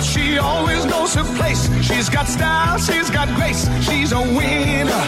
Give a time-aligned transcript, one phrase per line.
[0.00, 1.68] But she always knows her place.
[1.82, 3.68] She's got style, she's got grace.
[3.82, 5.04] She's a winner.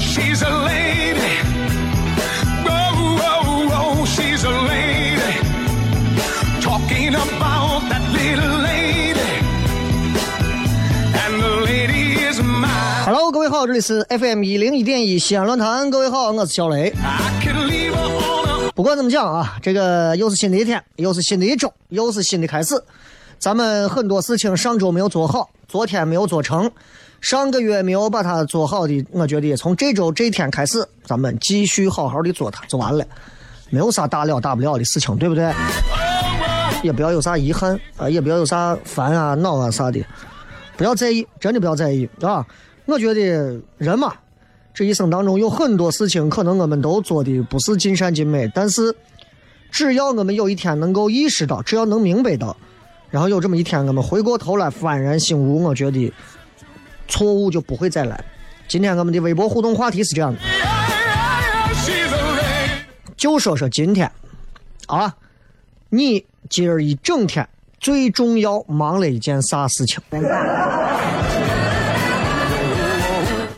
[0.00, 1.38] She's a lady.
[2.66, 5.40] Oh, oh, oh, she's a lady.
[6.60, 9.20] Talking about that little lady.
[11.22, 13.04] And the lady is mine.
[13.04, 16.92] Hello，各位好，这里是 FM 一零一点一西安论坛，各位好，我是小雷。
[17.02, 17.89] I could leave her on a
[18.81, 22.73] 不管怎么讲啊，这个又是新的一天，又是新的一周，又是新的开始。
[23.37, 26.67] 咱们很多事情上周没有做好，昨天没有做成，
[27.21, 33.05] 上个月没有把它做好的，我觉得从这周这天开始，咱们继续好好的做它，就完了，
[33.69, 35.53] 没有啥大了大不了的事情，对不对？
[36.81, 40.03] 也不要有啥遗憾啊，也不要有啥烦啊、恼啊啥的，
[40.75, 42.43] 不要在意，真的不要在意啊。
[42.87, 44.11] 我觉得人嘛，
[44.73, 48.95] 这一生当中有很多事情，可能我们都做的不是尽善尽美，但是
[49.69, 52.55] 只要我们有一天能够意识到，只要能明白到，
[53.09, 56.11] 然后有这么一天，我们回过头来幡然醒悟，我觉得
[57.07, 58.23] 错误就不会再来。
[58.67, 60.39] 今天我们的微博互动话题是这样的，
[63.17, 64.09] 就说说今天
[64.87, 65.13] 啊，
[65.89, 67.47] 你今儿一整天
[67.79, 70.01] 最重要忙了一件啥事情？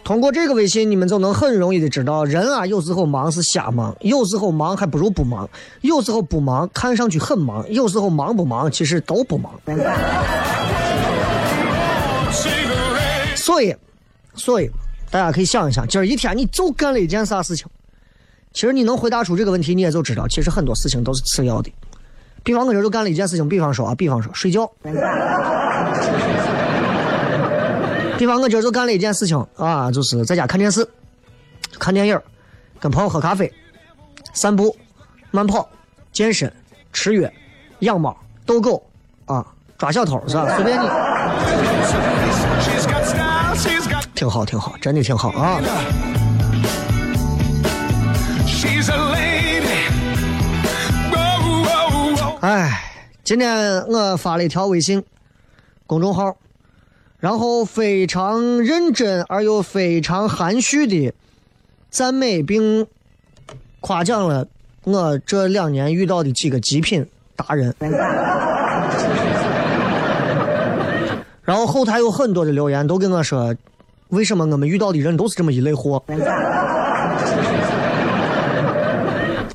[0.04, 5.50] 通过这个微信，你们就能很容易的知道，人啊，有时候忙是瞎忙，有时候忙还不如不忙，
[5.82, 9.54] 有时候不忙看上去很忙，有时候忙不忙其实都不忙。
[13.36, 13.76] 所以，
[14.36, 14.70] 所以
[15.10, 17.66] 大家可以想一想，今儿一天你就干了一件啥事情？
[18.52, 21.72] 其实你能回答出这个问题，你也就知道，其实很多事情都是次要的。
[22.44, 24.70] 比方我这就干了一件事情，比方说啊，比方说睡觉。
[28.24, 30.88] 比方我今儿就干了一件事情啊，就是在家看电视、
[31.78, 32.18] 看电影，
[32.80, 33.52] 跟朋友喝咖啡、
[34.34, 34.74] 散步、
[35.30, 35.68] 慢跑、
[36.14, 36.50] 健身、
[36.94, 37.30] 吃药、
[37.80, 38.82] 养猫、逗狗
[39.26, 39.46] 啊，
[39.78, 40.48] 抓小偷是吧？
[40.56, 40.88] 随便你。
[44.16, 45.60] 挺好，挺好，真的挺好啊.
[52.40, 52.84] 哎，
[53.26, 55.04] 今天我发了一条微信
[55.86, 56.34] 公众号，
[57.24, 61.14] 然后非常认真而又非常含蓄的
[61.90, 62.86] 赞美并
[63.80, 64.46] 夸奖了
[64.84, 67.08] 我这两年遇到的几个极品
[67.38, 67.74] 达人。
[71.44, 73.56] 然后后台有很多的留言都跟我说，
[74.10, 76.04] 为什么我们遇到的人都是这么一类货？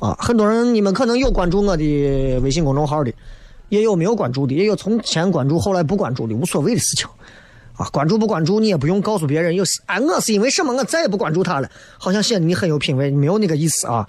[0.01, 3.13] 啊，很多人你们可能有关注我的微信公众号的，
[3.69, 7.07] 也有没有关注的，也有从前关注后来不关注的，无所谓的事情。
[7.79, 14.05] 啊，关注不关注你也不用告诉别人，有哎，我是因为什么我再也不关注他了，好像显得你很有品位，没有那个意思啊。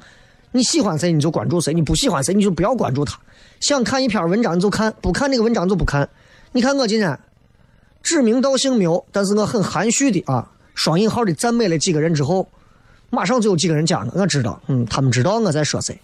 [0.51, 3.17] 你喜欢谁你就关注谁，你不喜欢谁你就不要关注他。
[3.61, 6.09] 想看一篇文章你就看，不看那个文章就不看。
[6.51, 7.17] 你看我今天
[8.03, 12.49] 指名道姓没有，但是我很含蓄的啊，双引号的赞美了几个人之后，
[13.11, 15.97] 马上就有几个人加我，我知道，嗯，他们知道我在说谁。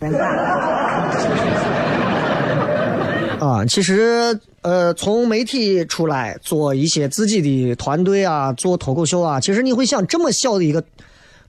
[3.46, 10.82] 啊，其实呃，从媒体出来做一些自己的团队啊，做脱口秀啊，其实你会想，这么小的一个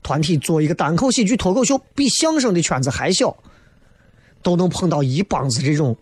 [0.02, 3.36] 团体做一个单口喜剧脱口秀，比相声的圈子还小，
[4.42, 5.96] 都能碰到一帮子这种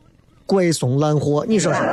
[0.45, 1.81] 怪怂烂货，你说是？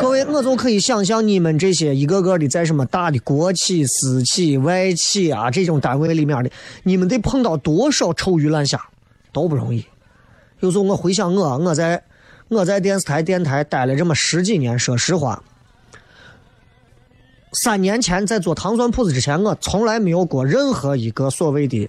[0.00, 6.50] 各位，我就可以想象你们这些一个个的在什么大的国企、私企、外企啊这种单位里面的，
[6.84, 8.80] 你们得碰到多少臭鱼烂虾，
[9.32, 9.84] 都不容易。
[10.64, 12.02] 有时候我回想我，我在
[12.48, 15.42] 我在电视台、电台待了这么十几年，说实话，
[17.52, 21.86] 三年前在做糖蒜铺子之前，我从来没有过任何一个所谓的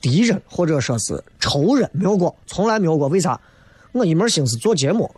[0.00, 3.08] 敌人或者说是仇人，没有过，从来没有过。
[3.08, 3.40] 为啥？
[3.90, 5.12] 我一门心思做节目。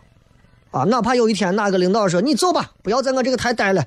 [0.71, 3.85] 啊，哪怕有一天哪个领导说你走吧，不要在我这个台待了，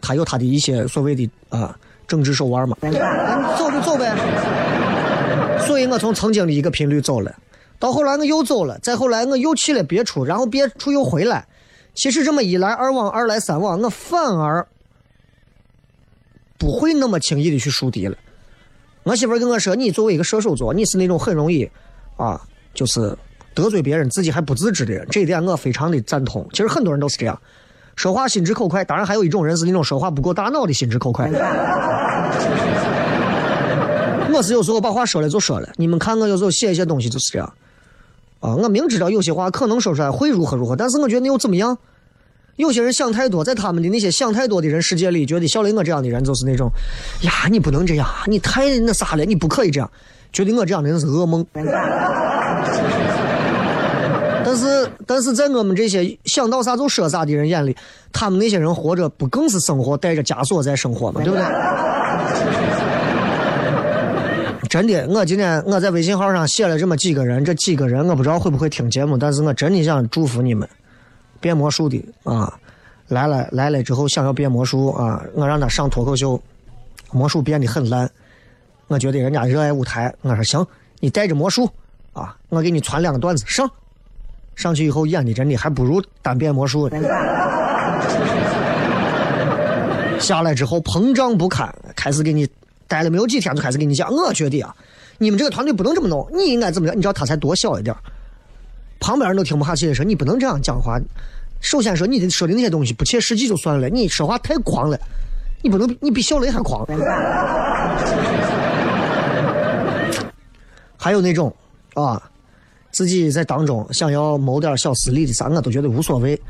[0.00, 1.76] 他有他的一些所谓的啊
[2.06, 2.76] 政治手腕嘛，
[3.58, 4.14] 走就走呗。
[5.66, 7.34] 所以我从曾经的一个频率走了，
[7.78, 11.46] 到后来我又走了，再后来我又去了别处，然后别处又回来。
[11.94, 14.66] 其实这么一来二往，二来三往，我反而
[16.58, 18.16] 不会那么轻易的去树敌了。
[19.02, 21.70] 我媳妇跟我说，你作为一个射手座，你是那种很容易
[22.16, 22.40] 啊，
[22.74, 23.16] 就是。
[23.54, 26.46] 得罪别人自己还不自知的人，这一点我非常的赞同。
[26.52, 27.40] 其实很多人都是这样，
[27.94, 28.84] 说话心直口快。
[28.84, 31.26] 当然还有一种人是那种说话不过大脑的心直口快。
[34.30, 37.50] 我是有时候把话说了就说了，你们看我有时候写一些东西就是这样。
[38.40, 41.76] 啊，我明知道有些话可能说出来会如何如何，但是我觉得那又怎么样？
[42.56, 46.70] 有些人想太多，在他们的那些想太多的人世界里，觉得小雷我这样的人就是那种，
[47.20, 49.90] 呀，你不能这样，你太那啥了，你不可以这样，
[50.32, 51.44] 觉得我这样的人是噩梦。
[54.42, 57.76] 但是，但是在我们这些想到啥就说啥的人眼里，
[58.12, 61.20] 他们那些人活着不更是生活带着枷锁在生活吗？
[61.22, 61.44] 对不对？
[64.76, 70.68] 真的，我今天我在微信号上写了这么几个人，这几个人我不知道会不会听节目，但是我真的想祝福你们，
[71.40, 72.52] 变魔术的啊，
[73.08, 76.38] 来了来了之后想要变魔术啊，我让他上脱口秀，
[77.10, 78.06] 魔术变得很烂，
[78.88, 80.66] 我觉得人家热爱舞台，我说行，
[81.00, 81.66] 你带着魔术
[82.12, 83.66] 啊，我给你传两个段子上。
[84.56, 86.86] 上去以后演的真的还不如单变魔术。
[90.20, 92.46] 下来之后膨胀不堪，开始给你
[92.88, 94.10] 待了没有几天就开始跟你讲。
[94.12, 94.74] 我觉得啊，
[95.18, 96.96] 你们这个团队不能这么弄，你应该怎么样？
[96.96, 97.94] 你知道他才多小一点
[99.00, 100.98] 旁边人都听不下去的时候，你不能这样讲话。
[101.60, 104.98] 首先说你的说的那些东西不切实际就算了，你说话太狂了，
[105.62, 106.86] 你不能你比小雷还狂。
[110.96, 111.54] 还有那种
[111.94, 112.30] 啊。
[112.92, 116.40] 自己在当中想要谋点小私利的啥，我都觉得无所谓。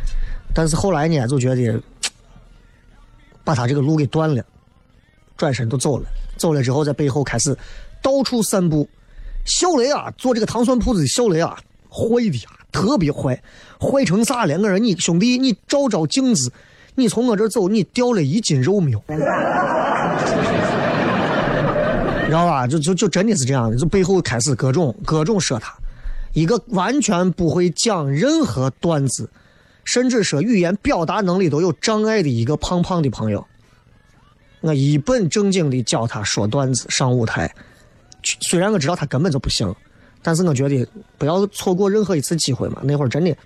[0.54, 1.82] 但是后来呢，就觉得
[3.42, 4.44] 把他这个路给断了，
[5.36, 6.06] 转身都走了。
[6.36, 7.56] 走了之后，在背后开始
[8.02, 8.88] 到处散布。
[9.44, 11.56] 小雷啊，做这个糖蒜铺子的小雷啊，
[11.88, 13.40] 坏的呀，特别坏，
[13.78, 14.58] 坏成啥了？
[14.58, 16.52] 我说你兄弟，你照照镜子，
[16.96, 19.00] 你从我这走，你掉了一斤肉没有？
[22.26, 22.66] 知道吧？
[22.66, 25.72] 就就就真的是这样的，就背后开始各种各种说他。
[26.32, 29.30] 一个完全不会讲任何段子，
[29.84, 33.46] 甚至说语言表达能力都有障碍的一个胖胖的朋友，
[34.61, 37.50] 我一本正经的教他说段子上舞台。
[38.23, 39.73] 虽然我知道他根本就不行，
[40.23, 40.87] 但是我觉得
[41.17, 42.81] 不要错过任何一次机会嘛。
[42.82, 43.37] 那会儿真的，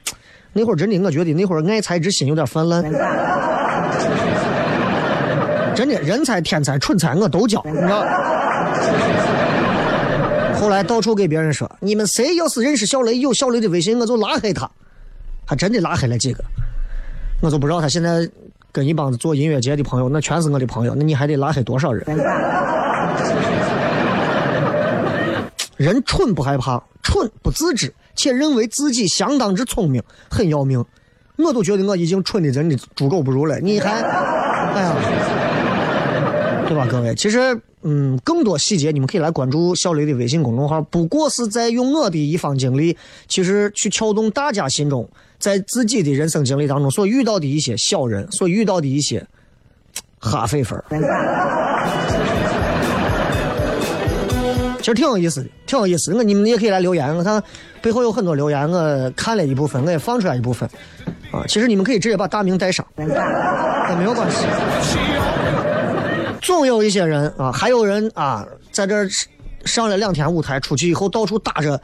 [0.52, 2.82] 那会儿真的，我觉得那会儿爱才之心有点泛滥。
[5.74, 8.06] 真的，人才、天才、蠢才我都教，你知道。
[10.54, 14.70] 后来到处给别人说，你们谁要是认识小雷，有小雷的微信，我就拉黑他。
[15.46, 16.44] 还真的拉黑了几个，
[17.42, 18.28] 我就不知道他现在
[18.72, 22.04] 跟一帮子做音乐节的朋友，那全是我的朋友，那你还得拉黑多少人？
[25.76, 30.84] 人蠢不害怕，蠢不自知，且认为自己相当之聪明，很要命。
[31.38, 34.94] 我都觉得我已经蠢的真的猪狗不如了，你还，哎呀，
[36.68, 37.14] 对吧，各位？
[37.14, 37.58] 其实。
[37.82, 40.82] 嗯，更多细节你们可以来关注小雷的微信公众号。
[40.82, 42.94] 不过是在用我的一方经历，
[43.26, 45.08] 其实去撬动大家心中，
[45.40, 49.26] 在自己的人生经历当中所遇到的一些小人，所遇到的一些
[50.18, 50.78] 哈匪粉
[54.78, 56.14] 其实挺有意思的，挺有意思。
[56.14, 57.42] 我你们也可以来留言，我看
[57.82, 60.68] 背后有很多留言，我看了一部分，我也放出来一部分。
[61.30, 63.04] 啊，其实你们可以直接把大名带上，也
[63.96, 64.46] 没有关系。
[66.40, 69.06] 总有一些人啊，还有人啊，在这
[69.66, 71.80] 上了两天舞台，出去以后到处打着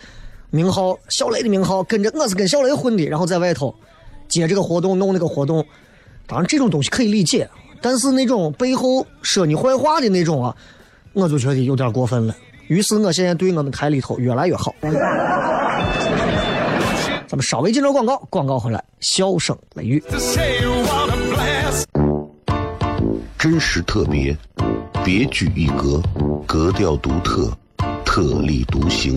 [0.56, 3.72] 名号，小雷的名号，跟着我是跟小雷混的，然后在外头
[4.26, 5.64] 接这个活动，弄那个活动。
[6.26, 7.48] 当然这种东西可以理解，
[7.80, 10.56] 但是那种背后说你坏话的那种啊，
[11.12, 12.34] 我就觉得有点过分了。
[12.68, 14.74] 于是我现在对我们台里头越来越好。
[17.28, 20.02] 咱们稍微进入广告，广告回来，笑声雷雨。
[23.38, 24.36] 真实特别，
[25.04, 26.02] 别具一格，
[26.46, 27.52] 格调独特，
[28.04, 29.16] 特立独行，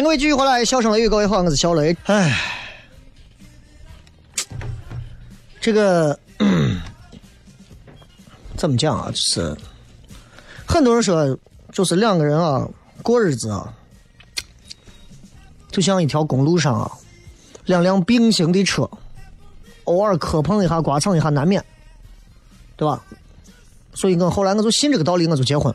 [0.00, 1.94] 迎各位继续回来，笑声雷雨，各位好，我是小雷。
[2.04, 2.34] 唉，
[5.60, 6.18] 这个
[8.56, 9.10] 怎么讲啊？
[9.10, 9.54] 就是
[10.66, 11.38] 很多人说，
[11.70, 12.66] 就是两个人啊，
[13.02, 13.74] 过日子啊，
[15.70, 16.90] 就像一条公路上啊，
[17.66, 18.88] 两辆并行的车，
[19.84, 21.62] 偶尔磕碰一下、刮蹭一下难免，
[22.74, 23.04] 对吧？
[23.92, 25.74] 所以我后来我就信这个道理，我就结婚。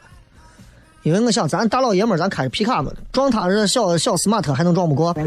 [1.06, 5.14] 因为我想，咱大老爷们儿，咱开着皮卡嘛，撞他这小小斯马特还能撞不过？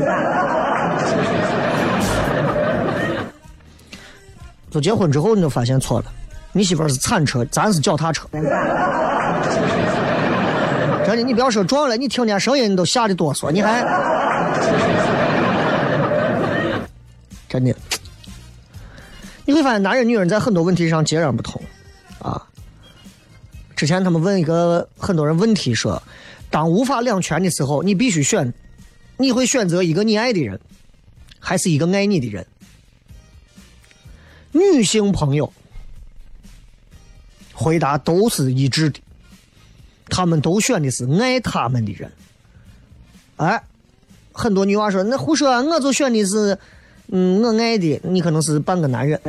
[4.68, 6.06] 就结婚之后你就发现错了，
[6.50, 8.26] 你媳妇儿是铲车，咱是脚踏车。
[8.32, 8.42] 真
[11.16, 13.80] 的，你不要说撞了，你听见声音你都吓得哆嗦，你还
[17.48, 17.72] 真的，
[19.44, 21.62] 你会发现男人女人在很多问题上截然不同
[22.18, 22.42] 啊。
[23.78, 26.02] 之前他们问一个很多人问题说，
[26.50, 28.52] 当无法两全的时候，你必须选，
[29.18, 30.58] 你会选择一个你爱的人，
[31.38, 32.44] 还是一个爱你的人？
[34.50, 35.52] 女性朋友
[37.54, 38.98] 回答都是一致的，
[40.08, 42.10] 他们都选的是爱他们的人。
[43.36, 43.62] 哎，
[44.32, 46.58] 很多女娃说那胡说，我就选的是，
[47.12, 49.20] 嗯，我爱的，你可能是半个男人。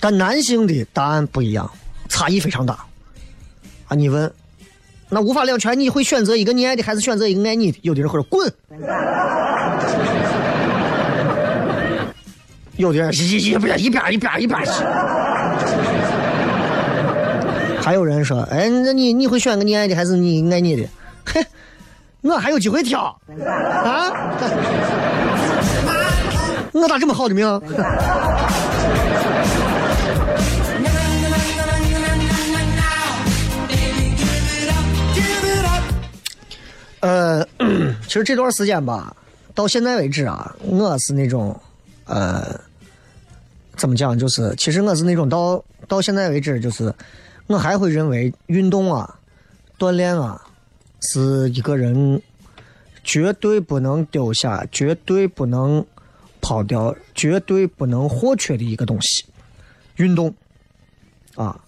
[0.00, 1.68] 但男性的答案不一样，
[2.08, 2.78] 差异非常大。
[3.88, 4.32] 啊，你问，
[5.08, 7.78] 那无法两全，你会选择一个你爱的，还是选择一个爱你的？
[7.82, 8.52] 有的人会说滚，
[12.76, 14.70] 有的人一一边一边一边一边去。
[17.82, 20.86] 还有人说，哎，那你你会选个你爱的，还是你爱你的？
[21.24, 21.44] 嘿，
[22.20, 23.18] 我还有机会挑
[23.84, 24.12] 啊！
[26.72, 27.46] 我咋这么好的命？
[38.08, 39.14] 其实这段时间吧，
[39.54, 41.54] 到现在为止啊，我是那种，
[42.06, 42.58] 呃，
[43.76, 44.18] 怎么讲？
[44.18, 46.92] 就是其实我是那种到到现在为止，就是
[47.48, 49.20] 我还会认为运动啊、
[49.78, 50.42] 锻炼啊，
[51.02, 52.22] 是一个人
[53.04, 55.84] 绝对不能丢下、绝对不能
[56.40, 59.22] 抛掉、绝对不能或缺的一个东西。
[59.96, 60.34] 运动
[61.34, 61.60] 啊，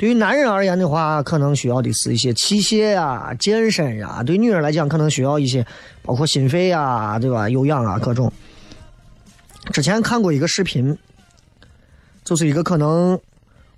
[0.00, 5.62] 对于男人而言的话，可能需要的是一些器械呀、健身呀；对女人来讲，可能需要一些
[6.00, 7.46] 包括心肺呀，对吧？
[7.50, 8.32] 有氧啊，各种。
[9.74, 10.96] 之前看过一个视频，
[12.24, 13.20] 就是一个可能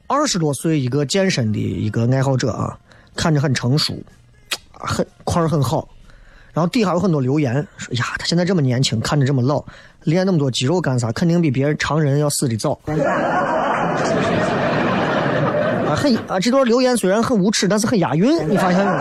[0.07, 2.79] 二十多岁一个健身的一个爱好者啊，
[3.17, 4.01] 看着很成熟，
[4.71, 5.89] 很块儿很好，
[6.53, 9.65] 然后底下有很多留言说呀，他现在这么年轻，看着这么老，
[10.05, 11.11] 练那么多肌肉干啥？
[11.11, 12.79] 肯定比别人常人要死的早。
[15.95, 18.99] 很啊，这段留言虽然很无耻，但是很押韵，你发现没有？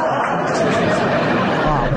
[1.68, 1.88] 啊，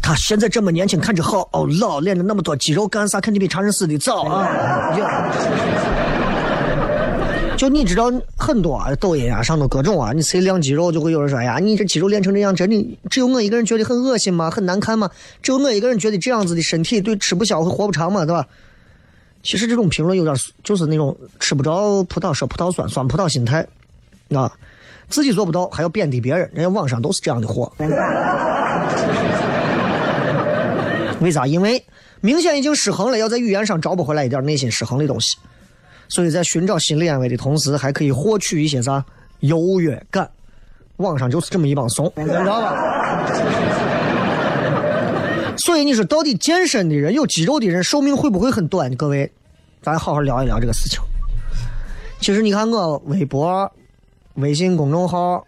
[0.00, 3.20] 他现在这么年轻，看着好哦老，练了那么多肌肉干啥？
[3.20, 4.96] 肯定比常人死的早啊！
[7.56, 14.48] 就你知道很多啊，抖音啊上头各种啊，你谁练肌肉就会有人说，哎呀，你这肌肉练成这样，真的只有我一个人觉得很恶心吗？
[14.48, 15.10] 很难看吗？
[15.42, 18.24] 只有我一个人觉得这样子的身体对吃不消会活不长吗？
[18.24, 18.46] 对吧？
[19.42, 23.66] 其实这种评论有点就是那种吃不着葡萄说葡萄酸，酸葡萄心态，
[24.34, 24.52] 啊，
[25.08, 27.72] 自己做不到还要贬低别人，人家网上都是这样的货。
[31.20, 31.46] 为啥？
[31.46, 31.82] 因为
[32.20, 35.36] 明显已经失衡了，要在语言上找不回来一点内心失衡的东西，
[36.08, 39.04] 所以在寻找心理安慰的同时，还可以获取一些啥
[39.40, 40.28] 优越感。
[40.98, 43.87] 网上就是这么一帮怂，你知道吧？
[45.58, 48.94] 所以你说，到底健身的人、有肌肉的人寿命会不会很短？
[48.96, 49.30] 各位，
[49.82, 51.00] 咱好好聊一聊这个事情。
[52.20, 53.70] 其实你看我微博、
[54.34, 55.44] 微信公众号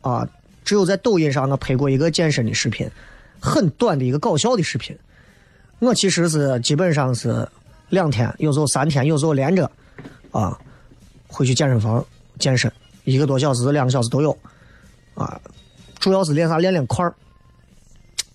[0.00, 0.26] 啊，
[0.64, 2.90] 只有在抖音上我拍过一个健身的视频，
[3.38, 4.96] 很短的一个搞笑的视频。
[5.78, 7.46] 我其实是基本上是
[7.90, 9.70] 两天，有时候三天，有时候连着
[10.30, 10.58] 啊，
[11.28, 12.04] 会去健身房
[12.38, 12.72] 健身，
[13.04, 14.36] 一个多小时、两个小时都有
[15.14, 15.38] 啊。
[16.00, 16.58] 主要是练啥？
[16.58, 17.14] 练练块儿。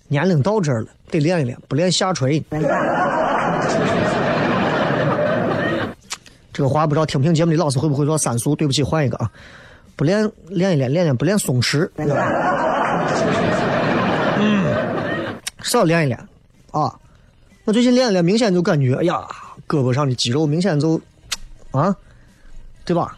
[0.10, 2.44] 年龄到这儿了，得练一练，不练下垂。
[6.51, 8.54] 这个话不知道听不听节目的老师会不会说三俗？
[8.54, 9.32] 对不起，换一个啊！
[9.96, 11.89] 不练练一练，练练不练松弛。
[14.38, 14.66] 嗯，
[15.62, 16.20] 少练一练
[16.72, 16.94] 啊！
[17.66, 19.25] 我最近练一练，明显就感觉，哎呀，
[19.68, 21.00] 胳膊上的肌肉明显就
[21.72, 21.96] 啊，
[22.84, 23.18] 对吧？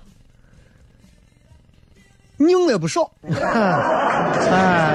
[2.38, 3.10] 拧了不少。
[3.22, 3.32] 哎，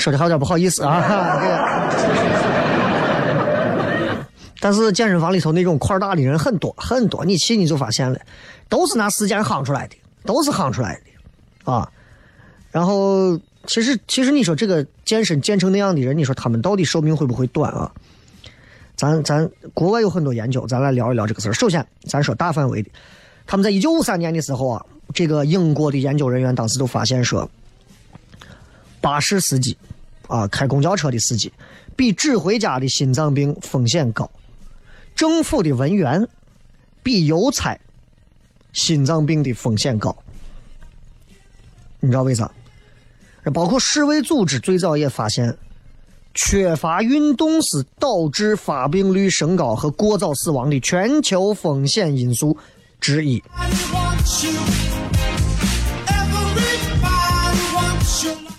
[0.00, 1.60] 说的还有点不好意思啊，这个。
[4.62, 8.18] 但是健身房里头那种块大的人很多很多，你去你就发现了，
[8.68, 11.90] 都是拿时间夯出来的，都是夯出来的，啊。
[12.70, 17.90] 然后其实其实你说这个健身健成那样的人，你说他们到底寿命会不会短啊？
[18.96, 21.54] 咱咱国外有很多研究，咱来聊一聊这个事儿。
[21.54, 22.90] 首先，咱说大范围的，
[23.46, 24.84] 他们在一九五三年的时候啊，
[25.14, 27.50] 这个英国的研究人员当时都发现说，
[29.00, 29.74] 巴士司机。
[30.30, 31.52] 啊，开公交车的司机
[31.96, 34.30] 比指挥家的心脏病风险高，
[35.16, 36.24] 政府的文员
[37.02, 37.76] 比邮差
[38.72, 40.16] 心脏病的风险高。
[41.98, 42.48] 你知道为啥？
[43.52, 45.58] 包括世卫组织最早也发现，
[46.32, 52.56] 缺乏运动是导致发病率升高和过早死亡的全球风险因素
[53.00, 53.42] 之一。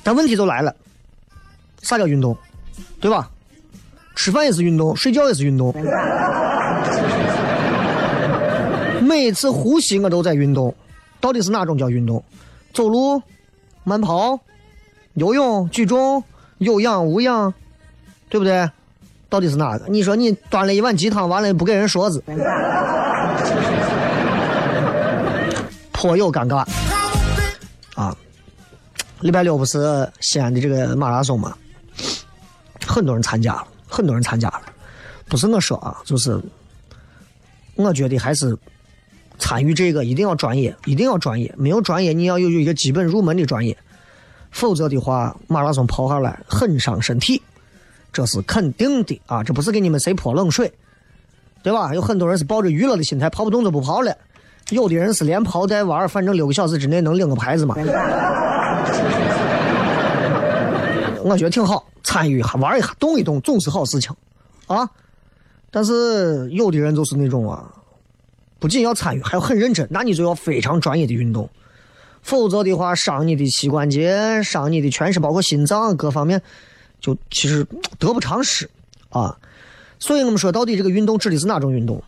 [0.04, 0.76] 但问题就来了。
[1.82, 2.38] 啥叫运动？
[3.00, 3.30] 对吧？
[4.15, 5.74] 吃饭也是运动，睡觉也是运动。
[9.02, 10.76] 每次呼吸我都在运动，
[11.20, 12.24] 到底是哪种叫运动？
[12.74, 13.22] 走路、
[13.84, 14.39] 慢跑、
[15.15, 16.24] 游泳、举重，
[16.60, 17.54] 有氧无氧，
[18.30, 18.70] 对不对？
[19.30, 19.86] 到底是哪个？
[19.88, 22.24] 你说你端了一碗鸡汤，完了不给人说子，
[25.94, 26.65] 颇有尴尬。
[27.96, 28.15] 啊，
[29.22, 31.56] 礼拜六不是西安的这个马拉松吗？
[32.92, 34.64] 很多人参加了，很多人参加了，
[35.30, 36.38] 不是我说啊，就是
[37.76, 38.58] 我觉得还是
[39.40, 41.54] 参与这个一定要专业，一定要专业。
[41.58, 43.78] 没有专业，你要有有一个基本入门的专业，
[44.52, 47.42] 否则的话，马拉松跑下来很伤身体，
[48.12, 49.42] 这是肯定的啊！
[49.42, 50.70] 这不是给你们谁泼冷水，
[51.64, 51.96] 对吧？
[51.96, 54.12] 有很多人是抱着娱乐的心态，跑不动就不跑了；
[54.70, 57.76] 有的人是连跑带玩，反正六个小时之内能领个牌子嘛。
[61.32, 61.86] 我觉得挺好。
[62.04, 64.12] 参与一下，玩一下，动一动，总是好事情，
[64.65, 64.89] 啊！
[65.70, 67.72] 但是有的人就是那种啊，
[68.58, 71.48] 不仅要参与，还要很认真，那你就要非常专业的运动，
[72.24, 76.41] 否则的话，伤你的膝关节，伤你的全身，包括心脏各方面，
[77.00, 77.65] 就其实
[78.00, 78.67] 得不偿失
[79.10, 79.38] 啊！
[80.00, 82.04] 所以我们说，到底这个运动指的是哪种运动？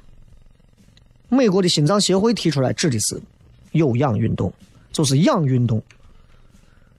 [1.30, 3.22] 美国的心脏协会提出来，指的是
[3.74, 4.52] 有氧运动，
[4.92, 5.82] 就是氧运动，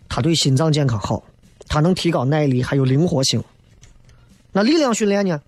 [0.08, 1.22] 它对心脏健康好。
[1.68, 3.42] 它能提高耐力，还有灵活性。
[4.52, 5.40] 那力量训练呢？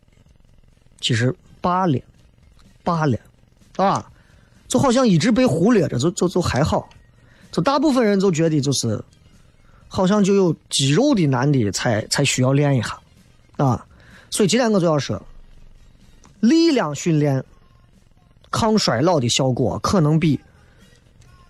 [1.00, 1.98] 其实罢了，
[2.82, 3.18] 罢了，
[3.76, 4.10] 啊，
[4.66, 6.88] 就好像一直被忽略着，就就就还好。
[7.52, 9.02] 就大部分人就觉得就是，
[9.88, 12.98] 好像就有肌肉的男的才才需要练一下，
[13.56, 13.86] 啊。
[14.30, 15.22] 所以今天我就要说，
[16.40, 17.44] 力量训练
[18.50, 20.40] 抗衰老的效果可能比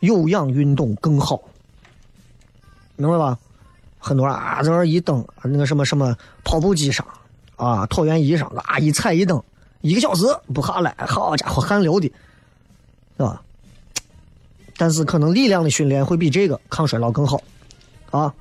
[0.01, 1.41] 有氧运动更好，
[2.97, 3.39] 明白吧？
[3.99, 7.07] 很多人啊，在那一蹬，那个什么什么跑步机上
[7.57, 9.43] 啊，椭圆仪上啊，一踩一蹬，
[9.81, 12.07] 一个小时不下来，好家伙，汗流的，
[13.17, 13.43] 是吧？
[14.77, 17.41] 但是可能力量的训练会比这个抗衰老更好，
[18.11, 18.33] 啊，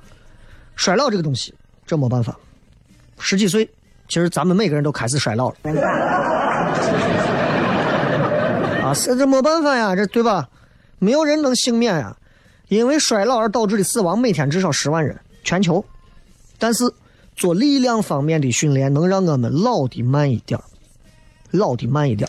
[0.76, 1.54] 衰老这个东西，
[1.86, 2.36] 这没办法，
[3.18, 3.68] 十几岁，
[4.06, 5.56] 其实咱们每个人都开始衰老了，
[8.82, 10.48] 啊，是这没办法呀，这对吧？
[10.98, 12.16] 没有人能幸免呀，
[12.68, 15.82] 因为衰老而导致的死亡每天至少十万人，全球。
[16.58, 16.84] 但是
[17.34, 20.64] 做力量方面的训练能让我们老的慢一点儿，
[21.52, 22.28] 老的慢一点。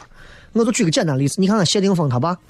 [0.54, 2.38] 我就举个简单例子，你看看谢霆锋他爸，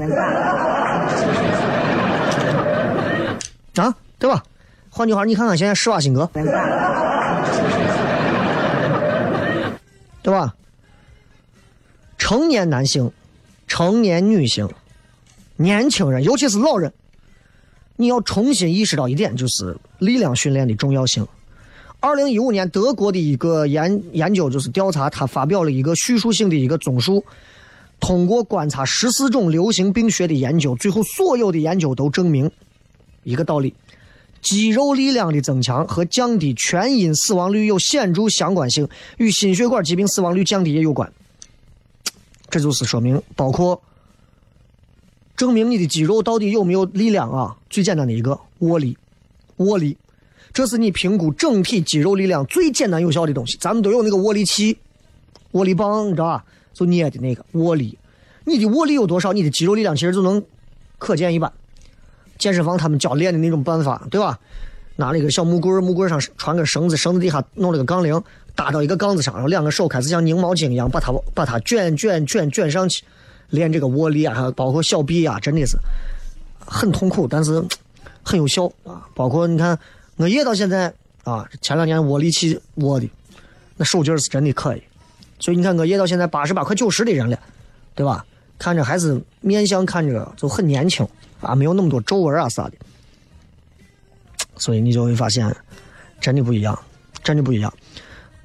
[3.75, 4.43] 啊，对吧？
[4.89, 6.29] 换句话，你看看现在施瓦辛格，
[10.23, 10.55] 对吧？
[12.17, 13.11] 成年男性、
[13.67, 14.67] 成年女性、
[15.57, 16.91] 年轻人，尤其是老人，
[17.97, 21.27] 你要重新意识到一点，就是力量训练的重要性。
[21.99, 27.25] 二零一五年，德国的一个研研究就是调查，他发表了一个叙述性的一个综述。
[27.99, 32.51] 通过观察十四种流行病学的研究，最后所有的研究都证明
[33.23, 33.73] 一个道理：
[34.43, 41.11] 肌肉力量的增强和降低全因死亡率有显著相关性，与心血管疾病死亡率降低也有关。
[42.51, 43.81] 这就是说明，包括
[45.37, 47.55] 证明你的肌肉到底有没有力量啊？
[47.69, 48.97] 最简单的一个握力，
[49.57, 49.95] 握力，
[50.51, 53.55] 这是你评估整体肌肉力量最简单有效的东西。
[53.61, 54.75] 咱们都有那个握力器、
[55.51, 56.43] 握力棒，你知道吧？
[56.73, 57.97] 就捏的那个握力，
[58.45, 60.43] 你的握力有多少，你的肌肉力量其实就能
[60.97, 61.51] 可见一斑。
[62.39, 64.39] 健身房他们教练的那种办法，对吧？
[64.95, 68.19] 拿了一个小木棍，木棍上穿个绳子，绳子底下弄了个杠铃，
[68.55, 73.03] 搭到一个杠子上，然后两个手开始像拧毛巾一样把它把它卷卷卷卷上去，
[73.49, 75.77] 练这个握力啊，包括小臂啊，真的是
[76.59, 77.63] 很痛苦，但是
[78.23, 79.07] 很有效啊。
[79.13, 79.77] 包括你看，
[80.17, 83.09] 我爷到现在啊，前两年握力器握的
[83.77, 84.83] 那手劲是真的可以。
[85.39, 87.39] 所以你看，我爷到现在八十八快九十的人了，
[87.95, 88.25] 对吧？
[88.59, 91.07] 看着还是面相看着就很年轻
[91.41, 92.73] 啊，没有那么多皱纹啊啥的。
[94.57, 95.55] 所以你就会发现，
[96.19, 96.77] 真的不一样，
[97.23, 97.71] 真的不一样。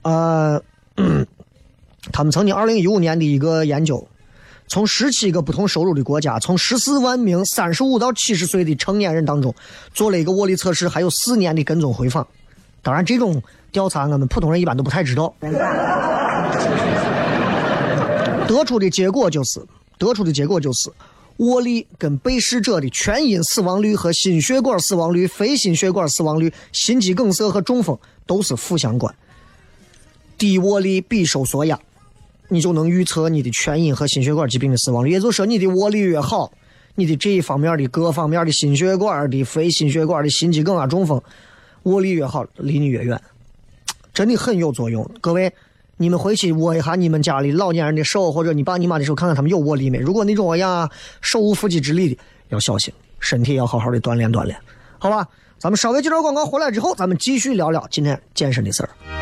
[0.03, 0.62] 呃，
[2.12, 4.07] 他们曾经二零一五年的一个研究，
[4.73, 9.55] 从十七个不同收入的国家，从十四万名三十五到七十岁的成年人当中，
[9.93, 12.27] 做了一个握力测试，还有四年的跟踪回访。
[12.81, 15.35] 当然，这种调查我们普通人一般都不太知道。
[18.49, 19.61] 得出的结果就是，
[19.99, 20.91] 得出的结果就是，
[21.37, 29.15] 握力跟被试者的全因死亡率和心血管死亡率、非心血管死亡率、心肌梗塞和中风都是负相关。
[30.39, 31.79] 低握力比收缩压，
[32.53, 35.11] 你就能预测你的全因和心血管疾病的死亡率。
[35.11, 36.53] 也就是说，你的握力越好，
[36.95, 41.21] 你的这一方面的各方面的心血管的、非心血管的心肌梗啊、中风，
[41.85, 43.21] 握力越好，离你越远，
[44.15, 45.11] 真的很有作用。
[45.21, 45.53] 各位。
[45.99, 49.99] 你们回去握一下你们家里老年人的手，或者你爸你妈的手，看看他们有握力没？
[49.99, 54.59] 如果那种呀手无缚鸡之力的，要小心，身体要好好的锻炼锻炼，
[54.99, 55.29] 好吧？
[55.61, 59.22] 咱们稍微接段广告回来之后，咱们继续聊聊今天健身的事儿。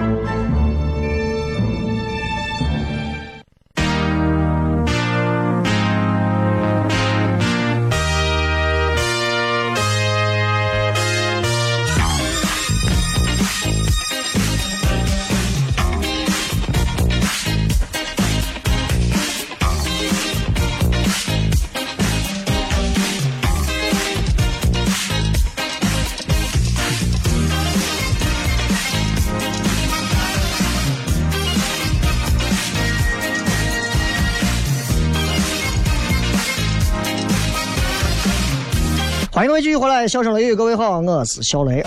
[39.61, 41.83] 继续回来，笑声雷雨，各位好，我是小雷。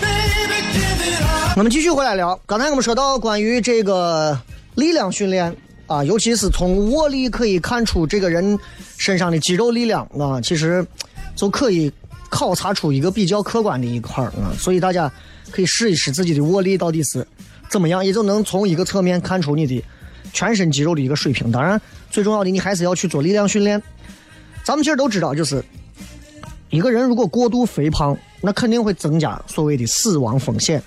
[1.57, 4.39] 我们继续回来聊，刚才我们说到关于这个
[4.75, 5.53] 力量训练
[5.85, 8.57] 啊，尤其是从握力可以看出这个人
[8.97, 10.87] 身上的肌肉力量啊，其实
[11.35, 11.91] 就可以
[12.29, 15.11] 考察出一个比较客观的一块啊，所以大家
[15.51, 17.27] 可以试一试自己的握力到底是
[17.69, 19.83] 怎么样，也就能从一个侧面看出你的
[20.31, 21.51] 全身肌肉的一个水平。
[21.51, 23.83] 当然，最重要的你还是要去做力量训练。
[24.63, 25.61] 咱们其实都知道，就是
[26.69, 30.81] 一个人如果过度肥胖，那肯定会增加所谓的死亡风险。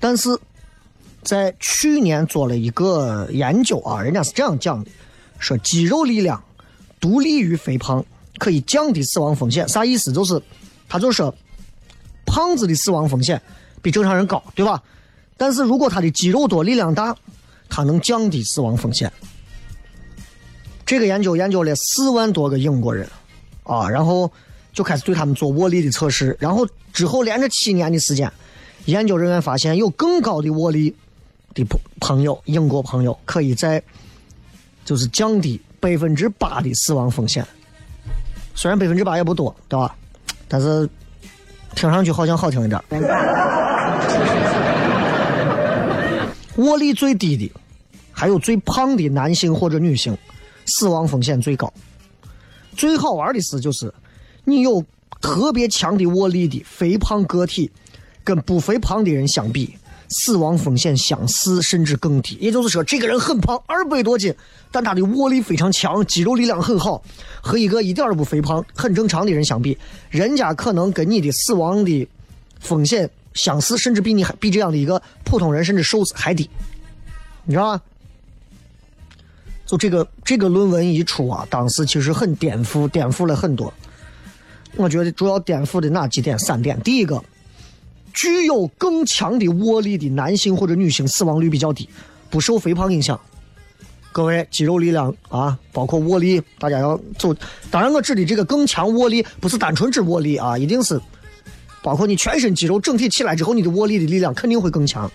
[0.00, 0.30] 但是
[1.22, 4.90] 在去年做了一个研究啊，人家是这样讲的：
[5.38, 6.42] 说肌肉力量
[7.00, 8.04] 独立于肥胖，
[8.38, 9.68] 可以降低死亡风险。
[9.68, 10.12] 啥意思？
[10.12, 10.40] 就是
[10.88, 11.34] 他就说，
[12.24, 13.40] 胖子的死亡风险
[13.80, 14.82] 比正常人高，对吧？
[15.36, 17.16] 但是如果他的肌肉多、力量大，
[17.68, 19.12] 他能降低死亡风险。
[20.84, 23.08] 这个研究研究了四万多个英国人
[23.62, 24.30] 啊，然后
[24.72, 28.30] 就开始对他们做握力的测试，然后之后连着七年的时间。
[28.86, 30.94] 研究人员发现，有更高的握力
[31.54, 33.80] 的朋朋友，英国朋友可以在
[34.84, 37.46] 就是降低百分之八的死亡风险。
[38.54, 39.94] 虽然百分之八也不多，对吧？
[40.48, 40.88] 但是
[41.74, 42.82] 听上去好像好听一点。
[46.56, 47.50] 握力最低的，
[48.10, 50.16] 还有最胖的男性或者女性，
[50.66, 51.72] 死亡风险最高。
[52.76, 53.92] 最好玩的是，就是
[54.44, 54.84] 你有
[55.20, 57.70] 特别强的握力的肥胖个体。
[58.24, 59.74] 跟不肥胖的人相比，
[60.08, 62.38] 死亡风险相似，甚至更低。
[62.40, 64.32] 也就是说，这个人很胖，二百多斤，
[64.70, 67.02] 但他的握力非常强，肌肉力量很好，
[67.40, 69.76] 和一个一点都不肥胖、很正常的人相比，
[70.08, 72.08] 人家可能跟你的死亡的
[72.60, 76.48] 风险相似，甚至比你还比这样的一个普通人甚至瘦子还低，
[77.44, 77.82] 你知道吗？
[79.66, 83.74] 就这个这个论文一出啊，当时其实很颠覆，颠覆了很多。
[84.76, 86.38] 我觉得主要颠覆的哪几点？
[86.38, 86.80] 三点。
[86.82, 87.22] 第一个。
[88.14, 91.88] 具有更强的握力的男性或者女性死亡率比较低，
[92.28, 93.18] 不受肥胖影响。
[94.12, 97.34] 各位，肌肉力量啊，包括握力，大家要走。
[97.70, 101.00] 当然，我指的这个更强握力，不是单纯指握力啊，一定是
[101.82, 105.10] 包括你全身肌肉整体起来之后，你的握力的力量肯定会更强。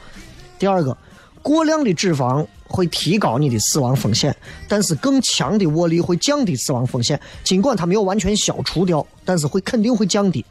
[0.57, 0.97] 第二个，
[1.43, 4.35] 过量的脂肪会提高你的死亡风险，
[4.67, 7.19] 但是更强的握力会降低死亡风险。
[7.43, 10.45] 尽管它没有完全消除掉，但是会肯定会降低。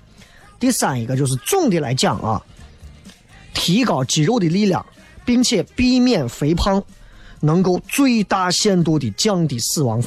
[0.59, 2.43] 第三一个就是总的来讲啊，
[3.53, 4.85] 提高肌肉的力量，
[5.25, 6.83] 并且避免肥胖，
[7.41, 10.03] 能够最大限度的降低死亡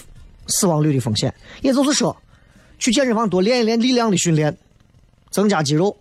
[0.47, 1.33] 死亡率的风险。
[1.61, 2.15] 也就是说，
[2.79, 4.57] 去健身房多练一练力量的训练，
[5.29, 5.95] 增加肌肉。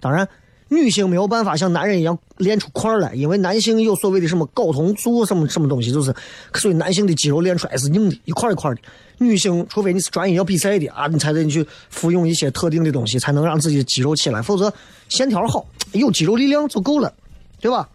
[0.00, 0.28] 当然。
[0.68, 6.14] 女性没有办法像男人一样练出块来，因为男性有所谓的什么睾酮素什么什么东西，就是
[6.54, 8.80] 所以男性的肌肉练出来是硬的，一块一块的。
[9.18, 14.72] 女性除非你是专业要比赛的啊，你才得去服用一些特定的东西，才能让自己肌肉起来，否则
[15.08, 17.12] 线条好，有肌肉力量就够了，
[17.60, 17.88] 对吧？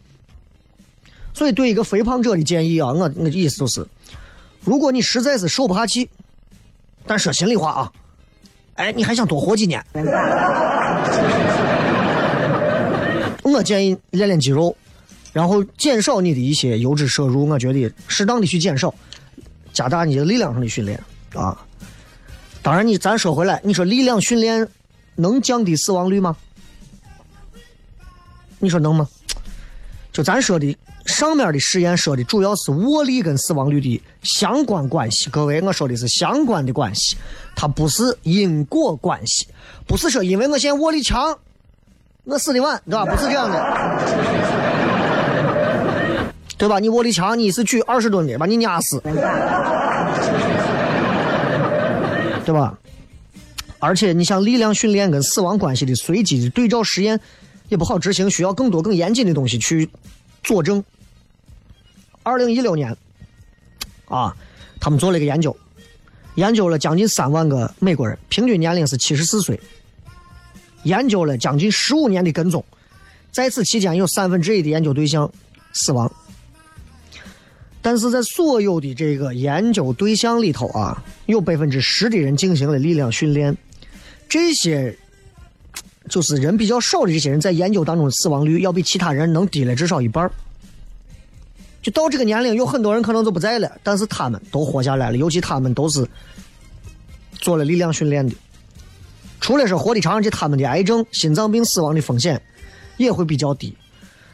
[1.34, 3.86] 所以对一个肥胖者的建议啊，我我的意思就是，
[4.64, 6.10] 如果你实在是受不下去，
[7.06, 7.92] 但说心里话啊，
[8.76, 9.86] 哎，你还想多活几年？
[13.52, 14.76] 我建议练练肌肉，
[15.34, 17.48] 然后减少你的一些油脂摄入。
[17.48, 18.94] 我觉得适当的去减少，
[19.74, 21.02] 加大你的力量上的训练
[21.34, 21.58] 啊。
[22.62, 24.68] 当然，你咱说回来，你说力量训练
[25.16, 26.36] 能降低死亡率吗？
[28.60, 29.08] 你说能吗？
[30.14, 35.30] 就咱说的上面的实验说的主要是握力跟死亡率的相关关系。
[35.30, 37.16] 各位，我说的是相关的关系，
[37.56, 39.48] 它不是因果关系，
[39.88, 41.40] 不是说因为我现在握力强。
[42.24, 43.06] 我死的晚，对吧？
[43.06, 43.58] 不是这样的，
[46.58, 46.80] 对吧？
[46.80, 49.00] 你握力强，你是举二十吨的，把你压死，
[52.46, 52.78] 对吧？
[53.80, 57.20] 而且你像力量训练跟死亡关系的随机的对照实验，
[57.70, 59.90] 也不好执行，需要更多更严谨的东西去
[60.44, 60.84] 佐证。
[62.22, 62.96] 二零一六年，
[64.08, 64.36] 啊，
[64.80, 65.58] 他们做了一个研究，
[66.36, 69.60] 研究了将近三万个美国人，平均年龄是七十四岁。
[70.84, 72.64] 研究了将近十五年的跟踪，
[73.32, 75.32] 在此期间有三分之一的研究对象
[75.74, 76.12] 死亡，
[77.82, 83.56] 但是在所有的这个研究对象里头啊，有百分之十的人进行了力量训练，
[84.28, 84.98] 这些
[86.10, 90.30] 就是人比较少的这些人在研究当中的死亡率要比其他人能低了至少一半
[91.82, 96.08] 就到这个年龄，有很多人可能就不在了，但是他们都活下来了，尤其他们都是
[97.40, 98.36] 做了力量训练的。
[99.42, 102.42] 除了是活的长，而且他们的癌症、心脏病死亡的风险
[102.96, 103.76] 也会比较低。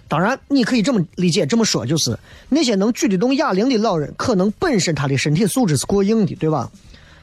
[0.09, 2.17] 当然，你可以这么理解、这么说，就是
[2.49, 6.69] 那些能举得动哑铃的老人，可能本身他的身体素质是过硬的，对吧？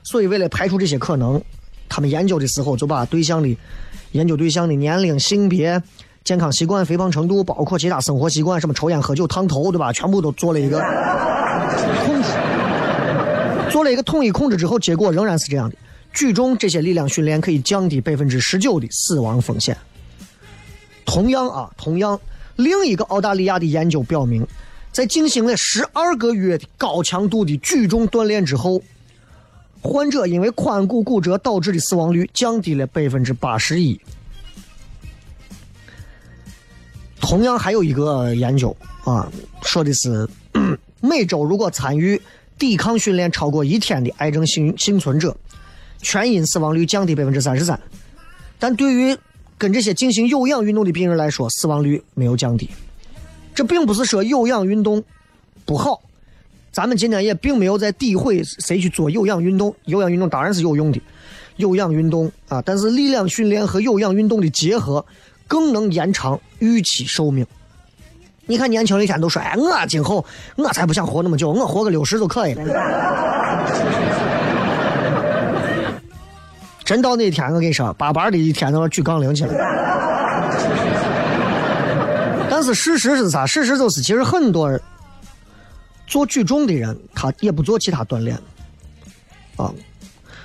[0.02, 1.40] 所以为了排除这些可能，
[1.88, 3.56] 他们研究的时候就把对象的
[4.12, 5.82] 研究对象的年龄、性别、
[6.24, 9.92] 健康习惯、肥胖程度，包括其他生活习惯，什么抽烟、喝酒、烫头，对吧？
[9.92, 10.78] 全部都做了一个
[12.04, 12.28] 控制，
[13.70, 15.76] 做了一个统一控制之后，结果仍然是这样的。
[16.14, 19.76] 举重这些力量训练可以降低百分之十九的死亡风险。
[21.04, 22.18] 同样啊，同样，
[22.56, 24.46] 另一个澳大利亚的研究表明，
[24.92, 28.80] 在进行了十二个月的高强度的举重锻炼之后，
[29.82, 34.00] 患者因为髋骨骨折导致的死亡率降低了百分之八十一。
[37.20, 38.74] 同样还有一个研究
[39.04, 39.30] 啊，
[39.62, 40.28] 说的是
[41.02, 42.20] 每周如果参与
[42.58, 45.36] 抵抗训练超过一天的癌症幸幸存者，
[46.04, 47.80] 全因死亡率降低百分之三十三。
[48.60, 49.16] 但对于
[49.58, 52.70] 跟这些进行有氧运动的病人来说，死亡率没有降低。
[53.54, 55.02] 这并不是说有氧运动
[55.64, 56.00] 不好，
[56.72, 59.74] 咱们今天也并没有在诋毁谁去做有氧运动。
[59.86, 61.00] 有氧运动当然是有用的，
[61.56, 65.04] 有氧运动啊，但是力量训练和有氧运动的结合
[65.46, 67.46] 更能延长预期寿命。
[68.46, 70.24] 你看年轻人一天都说：“哎，我今后
[70.56, 72.64] 我才不想活那么久，我活个六十就可以了。”
[76.84, 79.54] 真到那天，我跟你说，巴巴的一天都要举杠铃去了。
[82.50, 83.46] 但是事实是啥？
[83.46, 84.78] 事实就是，其实很多人
[86.06, 88.38] 做举重的人，他也不做其他锻炼
[89.56, 89.72] 啊。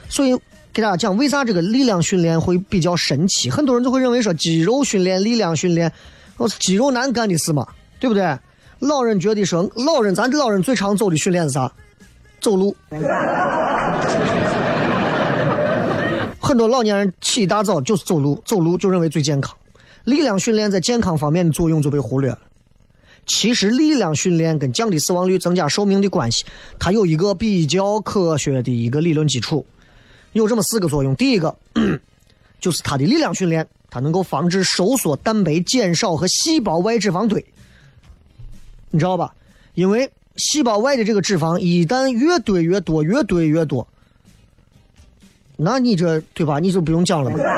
[0.07, 0.33] 所以
[0.71, 3.49] 给大家讲，为啥这个力量训练会比较神奇？
[3.49, 5.91] 很多人就会认为说，肌肉训练、力量训练，
[6.37, 7.67] 我是肌肉男干的事嘛，
[7.99, 8.39] 对不对？
[8.79, 11.69] 老人觉得说，老人咱这老人最常走的训练是啥？
[12.39, 12.73] 走路。
[16.49, 19.55] 很多老年人起大早就是走路，走路就认为最健康。
[20.03, 22.39] 力量训练在健康方面的作用就被忽略了。
[23.27, 26.43] 其实，力量训练跟降低死亡率、增加寿命的关系，
[26.79, 29.63] 它有一个比较科学的一个理论基础，
[30.33, 31.15] 有这么四个作用。
[31.15, 31.55] 第一个，
[32.59, 37.45] 就是它的力量训练，它能够防止收缩、蛋白减少和细胞外脂肪堆。
[38.89, 39.35] 你知道吧？
[39.75, 43.87] 因为细胞外的这个脂肪一旦越堆越多，越堆越多。
[45.61, 46.57] 那你这对吧？
[46.59, 47.37] 你就不用讲了嘛。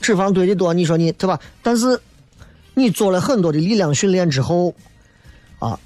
[0.00, 1.38] 脂肪堆的多，你说你对吧？
[1.62, 2.00] 但是
[2.72, 4.74] 你做了很多的力量训练之后，
[5.58, 5.78] 啊，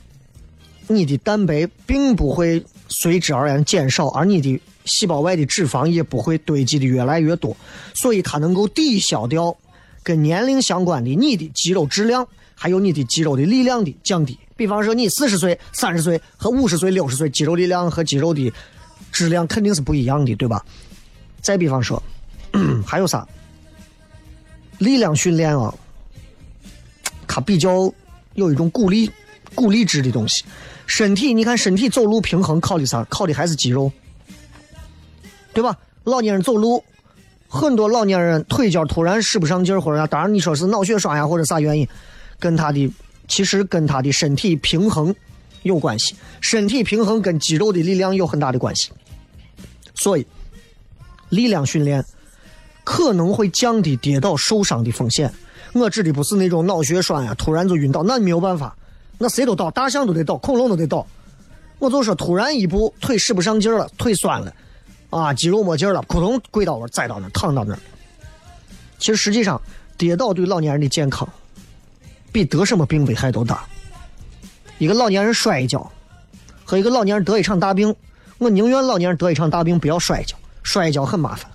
[0.86, 7.56] 你的蛋白并不会随之而然减少，而你的细胞外的脂肪也不会堆积的越来越多，
[7.94, 9.56] 所以它能够抵消掉
[10.02, 14.38] 跟年龄相关的你的肌肉质量，还有你的肌肉的力量的降低。
[14.58, 18.52] 比方说，你四十岁、三十岁和五十岁、六十岁，肌肉力量和肌肉的
[19.12, 20.66] 质量肯定是不一样的，对吧？
[21.40, 22.02] 再比方说，
[22.84, 23.24] 还有啥？
[24.78, 25.72] 力量训练啊，
[27.28, 27.92] 它比较
[28.34, 29.08] 有一种鼓励、
[29.54, 30.44] 鼓励制的东西。
[30.86, 33.04] 身体，你看身体走路平衡靠的啥？
[33.04, 33.92] 靠的还是肌肉，
[35.52, 35.78] 对吧？
[36.02, 36.82] 老年人走路，
[37.46, 41.86] 很多老年人腿脚突然使不上劲儿，或者啥，当然你说是脑血栓呀，或者啥原因，
[42.40, 42.90] 跟他的。
[43.28, 45.14] 其实跟他的身体平衡
[45.62, 48.90] 有关系，身体平衡跟肌肉的力量有很大的关系。
[49.94, 50.26] 所以，
[51.28, 52.04] 力量训练
[52.84, 55.32] 可能会降低跌倒受伤的风险。
[55.74, 58.74] 我指的不是那种脑血栓呀，突然就晕倒，那没有办法，
[59.18, 61.06] 那谁都倒，大象都得倒，恐龙都得倒。
[61.78, 64.54] 我就说，突然一步腿使不上劲了，腿酸了，
[65.10, 67.78] 啊，肌肉没劲了，扑通跪倒那，栽到那，躺到那。
[68.98, 69.60] 其实实际上，
[69.96, 71.28] 跌倒对老年人的健康。
[72.32, 73.64] 比得什么病危害都大。
[74.78, 75.90] 一个老年人摔一跤，
[76.64, 77.94] 和一个老年人得一场大病，
[78.38, 80.36] 我宁愿老年人得一场大病，不要摔跤。
[80.64, 81.50] 摔一跤很麻烦，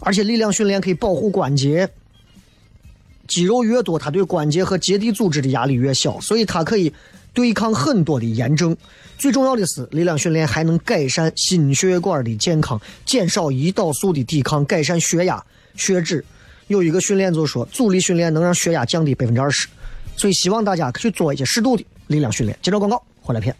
[0.00, 1.86] 而且力量训练可以保护关节，
[3.26, 6.90] 肌肉越多，它对关节和结缔组织的压力越小，所以它可以
[7.34, 8.74] 对抗很多的炎症。
[9.18, 15.44] 最重要的是，力量训练还能改善心血管的健康，减少胰岛素的抵抗，改善血压、
[15.76, 16.24] 血脂。
[16.68, 19.66] 有一个训练就是说，阻力训练能让血压降低百分之二十，
[20.16, 22.56] 所以希望大家去做一些适度的力量训练。
[22.62, 23.54] 接着广告，回来片。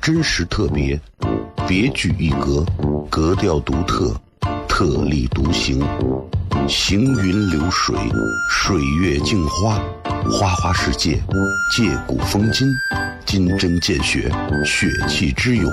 [0.00, 1.00] 真实特别，
[1.66, 2.66] 别具一格，
[3.08, 4.14] 格调独特，
[4.68, 5.80] 特立独行，
[6.68, 7.96] 行云流水，
[8.50, 9.80] 水月镜花，
[10.30, 11.22] 花花世界，
[11.74, 12.68] 借古风今，
[13.24, 14.30] 金针见血，
[14.66, 15.72] 血气之勇。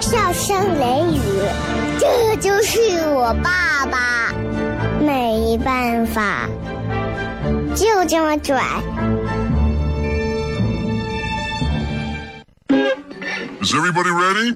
[0.00, 1.20] 笑声雷雨，
[1.98, 2.80] 这就是
[3.10, 4.32] 我爸爸。
[5.00, 6.48] 没办法，
[7.74, 8.62] 就这么拽。
[13.62, 14.54] Is everybody ready?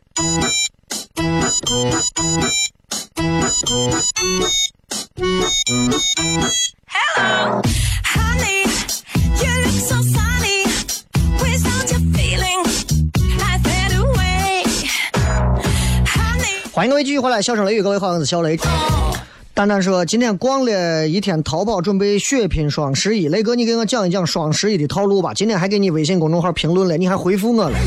[7.17, 7.44] Honey,
[16.75, 18.59] 欢迎各位继续回来，笑声雷雨，各位好，我是小雷。
[19.55, 23.29] 蛋蛋说今天逛了一天淘宝，准备血拼双十一。
[23.29, 25.33] 雷哥，你给我讲一讲双十一的套路吧。
[25.33, 27.79] 今天还给你微信公众号评论了，你还回复我了。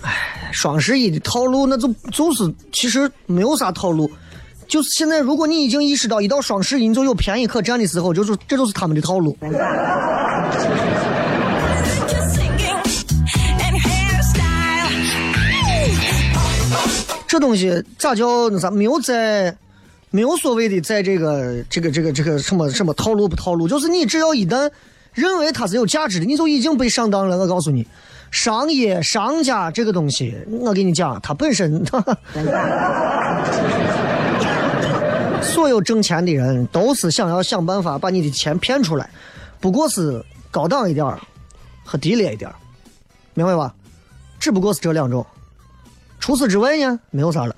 [0.00, 4.10] 哎双十一的套路，那就就是其实没有啥套路，
[4.66, 9.36] 就是现在如果你已经意识到一到双十一你就有便宜可占的时候，就是这就是他们的套路。
[17.30, 18.68] 这东西咋叫那啥？
[18.72, 19.56] 没有在，
[20.10, 24.68] 没有所谓的在这个这个这个这个什么什么套路不套路，就是你只要一旦
[25.12, 27.38] 认为它是有价值的，你就已经被上当了。
[27.38, 27.86] 我告诉你，
[28.32, 31.86] 商业商家这个东西，我给你讲，它本身，
[35.40, 39.08] 所有挣钱的人都是想要想办法把你的钱骗出来，
[39.60, 40.20] 不过是
[40.50, 41.16] 高档一点儿
[41.84, 42.56] 和低劣一点儿
[43.34, 43.72] 明白吧？
[44.40, 45.24] 只不过是这两种。
[46.20, 47.56] 除此之外呢，没有啥了。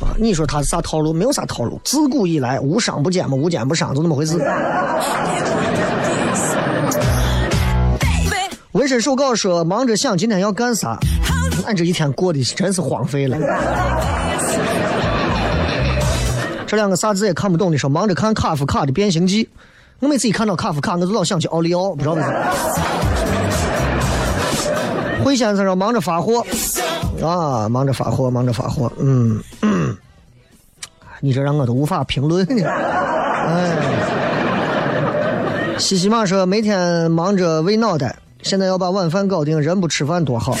[0.00, 1.12] 啊，你说他是啥套路？
[1.12, 4.36] 没有啥套路，自古以来无商不奸嘛，无奸不商，就那么回事。
[8.72, 10.98] 纹身手稿说忙着想今天要干啥，
[11.64, 13.38] 俺这一天过得真是荒废了。
[16.66, 19.44] 这两个啥字也看不懂的说忙着看卡夫卡的《变形记》，
[20.00, 22.52] 我每次一看到卡夫卡，我就老想起奥利奥，不知道为啥。
[25.26, 26.46] 惠先生说忙着发货，
[27.20, 29.96] 啊，忙着发货，忙着发货，嗯嗯，
[31.18, 33.76] 你这让我都无法评论呢，哎。
[35.80, 40.56] 西西玛说每天忙着喂脑袋，现在要把晚饭搞定，人不吃饭多好。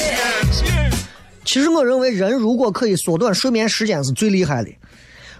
[1.44, 4.70] 其实我认为人如果可以缩短睡眠时间是最厉害的。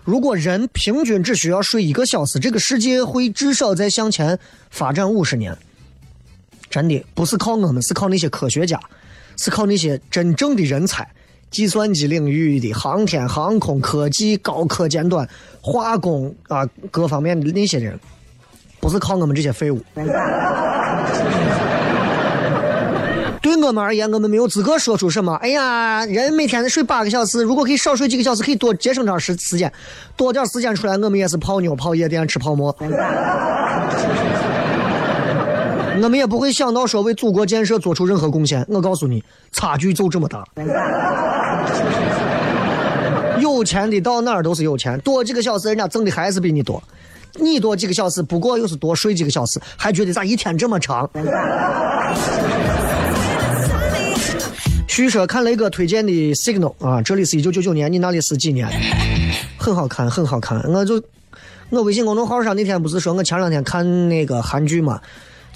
[0.04, 4.38] 如果人平均只需要睡一个小时，这个世界会至少再向前
[4.70, 5.58] 发展五十年。
[6.70, 8.78] 真的不是靠我们，是靠那些科学家，
[9.36, 11.06] 是靠那些真正的人才，
[11.50, 15.28] 计算机领域的、航天航空科技、高科尖端、
[15.60, 17.98] 化工啊各方面的那些人，
[18.80, 19.80] 不是靠我们这些废物。
[23.42, 25.34] 对我们而言，我们没有资格说出什么。
[25.36, 29.72] 哎呀，人每天睡八个小时，如果可以少睡几个小时，可以多节省点时时间，
[30.16, 32.74] 多点时间出来，我们也是泡妞、泡夜店、吃泡馍。
[36.02, 38.64] 我们也不会想到说为祖国建设做出任何贡献。
[38.68, 39.22] 我告诉你，
[39.52, 40.44] 差距就这么大。
[43.40, 46.82] 有钱的到哪儿都是有钱，多几个小时人家挣的还是比你多。
[47.38, 51.08] 你多几个小时，不过又是多睡几个小时，还觉得咋一天这么长？
[54.88, 58.66] 徐说看雷哥推荐的 Signal 啊，这里是一九九九年，你那里是几年？
[59.58, 60.58] 很好看，很好看。
[60.72, 61.02] 我就
[61.68, 64.98] 我微信公众号上那天不是说我前两天看那个韩剧嘛，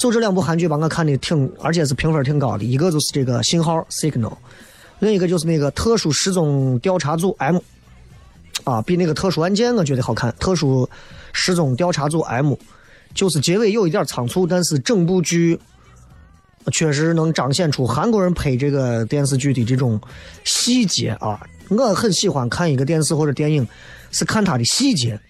[0.01, 2.65] 就这两部韩剧把我看的挺，而且是评分挺高的。
[2.65, 4.33] 一个就是这个信号 Signal，
[4.99, 7.59] 另一个就是那个特殊失踪调查组 M，
[8.65, 10.35] 啊，比那个特殊案件我觉得好看。
[10.41, 10.89] 特殊
[11.35, 12.55] 失踪调查组 M，
[13.13, 15.61] 就是结尾有一点仓促，但是整部剧
[16.73, 20.01] 确实能彰显出韩国人拍这个电视剧的这种
[20.45, 21.39] 细节啊。
[21.69, 23.69] 我很喜欢看一个电视或者电影，
[24.13, 25.21] 是看它的细节。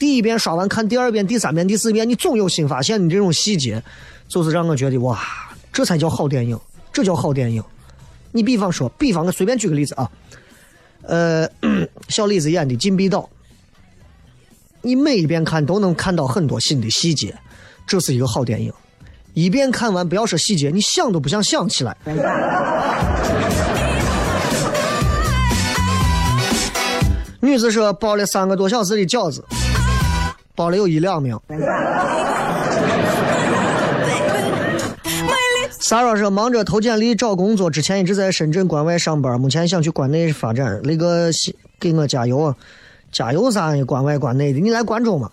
[0.00, 3.04] 第一遍刷完看第二遍、第三遍、第四遍，你总有新发现。
[3.04, 3.82] 你这种细节，
[4.26, 5.20] 就是让我觉得哇，
[5.70, 6.58] 这才叫好电影，
[6.90, 7.62] 这叫好电影。
[8.32, 10.10] 你比方说，比方我随便举个例子啊，
[11.02, 11.46] 呃，
[12.08, 13.18] 小李子演的《禁闭岛》，
[14.80, 17.36] 你每一遍看都能看到很多新的细节，
[17.86, 18.72] 这是一个好电影。
[19.34, 21.94] 一遍看完，不要说细节，你想都不想想起来。
[27.42, 29.44] 女子说包了三个多小时的饺子，
[30.60, 31.34] 包了有一两名。
[31.48, 31.58] my
[35.56, 40.78] lips 撒拉说忙着投简历找工作，之前一直在深圳关外上班，目前想去关内发展。
[40.84, 41.30] 那个
[41.78, 42.54] 给我加油啊！
[43.10, 43.72] 加油啥？
[43.86, 45.30] 关外关内的，你来关中嘛？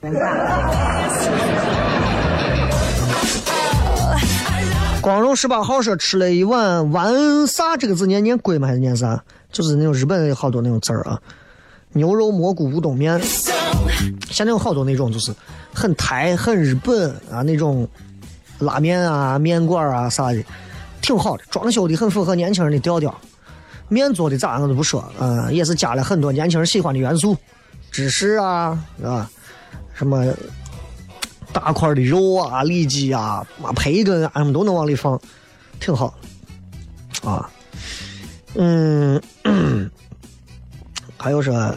[5.01, 8.69] 光荣十八号说吃了一碗丸啥这个字念念龟吗？
[8.69, 9.21] 还是念啥？
[9.51, 11.19] 就是那种日本好多那种字儿啊，
[11.91, 13.19] 牛肉蘑菇乌冬面。
[14.30, 15.34] 现在有好多那种就是
[15.74, 17.88] 很台、很日本啊那种
[18.59, 20.43] 拉面啊、面馆啊啥的，
[21.01, 23.13] 挺好的，装修的很符合年轻人的调调。
[23.89, 27.36] 面做的咋我都不说，嗯，也是加了很多年轻人喜欢的元素，
[27.89, 29.30] 芝士啊，啊，
[29.93, 30.26] 什么
[31.53, 35.20] 大块的肉啊、里脊啊、妈培根啊，什么都能往里放，
[35.80, 36.13] 挺好。
[37.24, 37.49] 啊，
[38.55, 39.20] 嗯，
[41.18, 41.74] 还有说。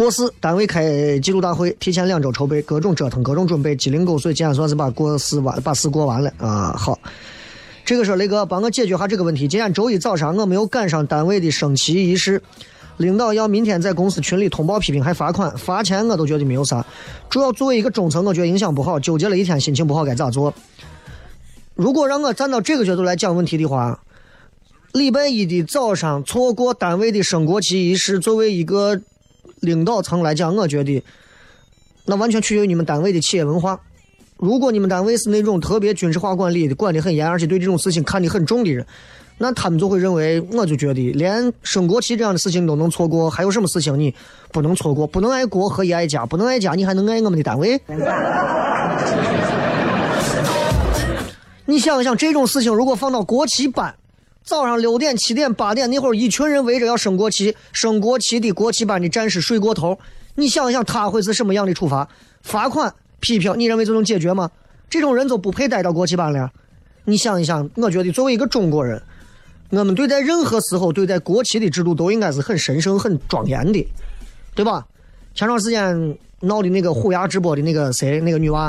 [0.00, 6.72] 过四，单位开记录大会，提前两周筹备，各种折腾，各种准备，鸡零狗碎，今天算是把过四完，把事过完了啊！
[6.74, 6.98] 好，
[7.84, 9.46] 这个说雷哥帮我解决下这个问题。
[9.46, 12.42] 今天周一早上我没有赶上单位的升旗仪式，
[12.96, 16.82] 领导要明天在公司群里通报批评，还罚款，罚钱我都觉得没有啥。
[17.28, 20.54] 主要作为一个中层，我觉得影响不好，纠结了一天，心情不好，该咋做？
[21.74, 24.00] 如果让我站到这个角度来讲问题的话，
[24.94, 28.98] 礼拜一的早上错过单位的升国旗仪式，作为一个
[29.60, 31.02] 领导层来讲，我觉得
[32.06, 33.80] 那完全取决于你们单位的企业文化。
[34.36, 38.86] 如果你们单位是那种特别军事化管理的，管得很严，而且对这种事情看得很重的人，
[39.36, 44.14] 那他们就会认为，我就觉得连升国旗这样的事情都能错过，还有什么事情你
[44.50, 45.06] 不能错过？
[45.06, 46.24] 不能爱国何以爱家？
[46.24, 47.78] 不能爱家，你还能爱我们的单位？
[51.66, 53.94] 你想一想，这种事情如果放到国旗班，
[54.50, 59.96] 早上六点、七点、八点那会儿，一群人围着要升国旗，升国旗的国旗班的战士睡过头，
[60.34, 62.08] 你想一想他会是什么样的处罚？
[62.42, 64.50] 罚款、批评，你认为就能解决吗？
[64.88, 66.50] 这种人就不配待到国旗班了。
[67.04, 69.00] 你想一想，我觉得作为一个中国人，
[69.68, 73.86] 我们对待任何时候对待国旗的制度都应该是很神圣、很庄严的，
[74.56, 74.84] 对吧？
[75.32, 78.68] 前段时间闹的那个虎牙直播的那个谁，那个女娃，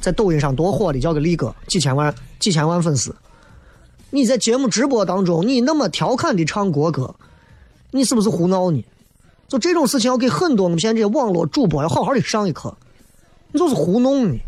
[0.00, 3.14] 在抖音上多火的，叫个力哥，几千万、几千万粉丝。
[4.10, 7.14] 你在节目直播当中，你那么调侃的唱国歌，
[7.90, 8.84] 你是不是胡闹呢？
[9.48, 12.76] 就这种事情要给很多我们现在这些网络主播要好好的上一课，
[13.52, 14.38] 你就是胡弄呢，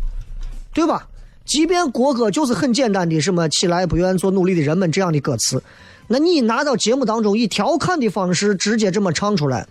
[0.73, 1.07] 对吧？
[1.45, 5.61] 即便国歌就是很简单的什么“起来，不愿做努力的人们”这样的歌词，
[6.07, 9.67] 那你拿到节目当中以调侃的方式直接这么唱出来，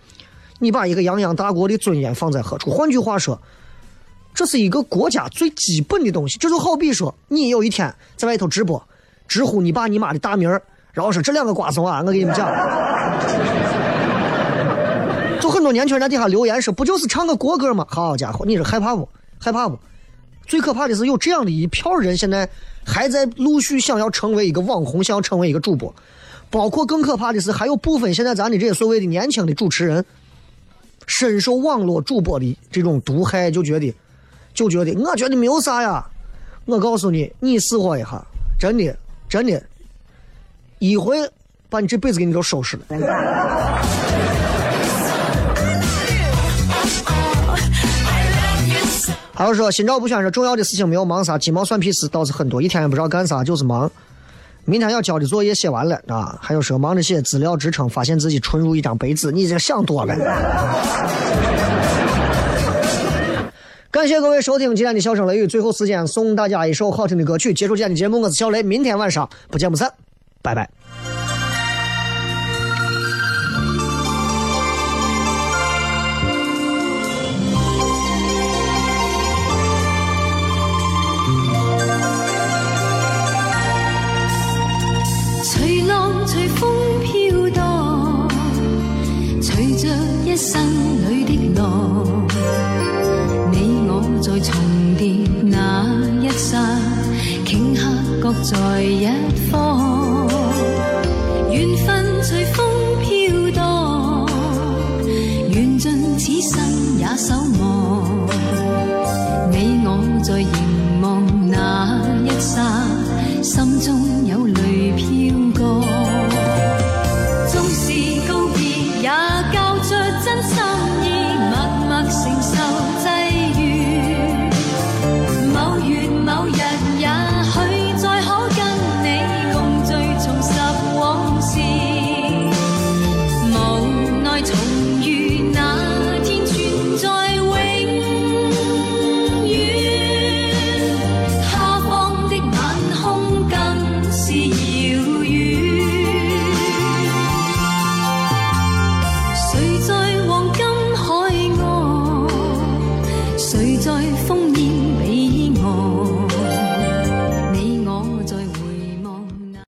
[0.59, 2.69] 你把一个泱泱大国的尊严放在何处？
[2.69, 3.41] 换句话说，
[4.33, 6.37] 这是一个国家最基本的东西。
[6.37, 8.81] 这就好比说，你有一天在外头直播。
[9.31, 10.61] 直呼你爸你妈的大名儿，
[10.91, 12.49] 然后说这两个瓜怂啊，我给你们讲，
[15.39, 17.87] 就很多年轻人在底下留言说，不就是唱个国歌吗？
[17.87, 19.07] 好家伙，你这害怕不？
[19.39, 19.79] 害怕不？
[20.45, 22.49] 最可怕的是有这样的一票人，现在
[22.83, 25.95] 还在陆续想要成为一个网红，想要成为一个主播，
[26.49, 30.03] 包括更可怕的是，还有部分现在咱的这些所谓的年轻的主持人，
[31.07, 33.95] 深受网络主播的这种毒害，就觉得，
[34.53, 36.05] 就觉得，我觉得没有啥呀。
[36.65, 38.21] 我告诉你，你试过一下，
[38.59, 38.93] 真的。
[39.31, 39.63] 真的，
[40.79, 41.17] 一回
[41.69, 42.83] 把你这辈子给你都收拾了。
[49.33, 53.89] 还有说，心照不宣说重要的事情没有忙啥，鸡毛蒜皮事倒是很多，一天也不知道干啥，就是忙。
[54.65, 60.13] 明天要交的作业写完了啊，还有说忙着写资料支撑，发现自己纯如一张白纸，你这想多了。
[63.91, 68.21] 感谢各位收听今天的笑声雷雨，最后时间送大家一首好听的歌曲，结束今天的节目。
[68.21, 69.91] 我是小雷，明天晚上不见不散，
[70.41, 70.69] 拜拜。